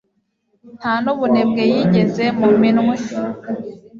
Nta 0.77 0.93
n' 1.03 1.09
ubunebwe 1.13 1.61
yigeze 1.73 2.25
mu 2.39 2.49
minwe; 2.59 2.95